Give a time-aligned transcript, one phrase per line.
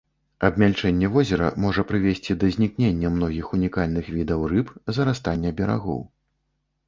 [0.47, 6.01] Абмяльчэнне возера можа прывесці да знікнення многіх унікальных відаў рыб, зарастання берагоў.